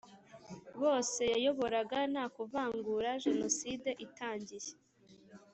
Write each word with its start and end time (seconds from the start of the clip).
bose 0.81 1.21
yayoboraga 1.33 1.97
nta 2.13 2.25
kuvangura 2.35 3.09
Jenoside 3.23 3.89
itangiye 4.05 4.71